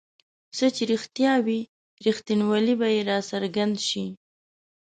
[0.57, 1.59] څه چې رښتیا وي
[2.07, 4.05] رښتینوالی به یې راڅرګند شي.